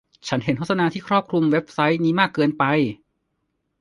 [0.27, 2.63] ฉันเห็นโฆษณาที่ครอบคลุมเว็บไซต์นี้มากเกินไป